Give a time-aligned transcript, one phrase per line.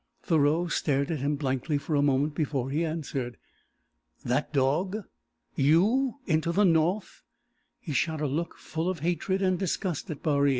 [0.23, 3.37] Thoreau stared at him blankly for a moment before he answered.
[4.25, 5.03] "That dog?
[5.55, 6.15] You?
[6.25, 7.21] Into the North?"
[7.79, 10.49] He shot a look full of hatred and disgust at Baree.